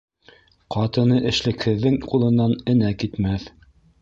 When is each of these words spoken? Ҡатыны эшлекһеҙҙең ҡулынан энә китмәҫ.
Ҡатыны 0.75 1.19
эшлекһеҙҙең 1.33 1.99
ҡулынан 2.09 2.57
энә 2.75 2.91
китмәҫ. 3.05 3.49